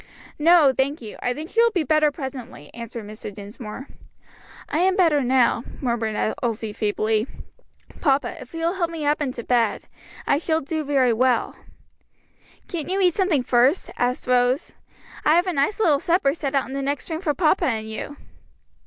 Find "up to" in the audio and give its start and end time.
9.05-9.43